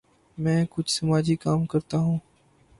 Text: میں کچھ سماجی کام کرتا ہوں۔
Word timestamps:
میں 0.37 0.65
کچھ 0.69 0.91
سماجی 0.91 1.35
کام 1.35 1.65
کرتا 1.65 1.97
ہوں۔ 1.97 2.17